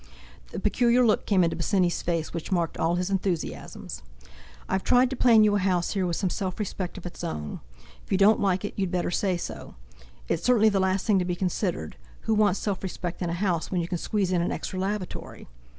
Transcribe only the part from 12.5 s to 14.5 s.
self respect in a house, when you can squeeze in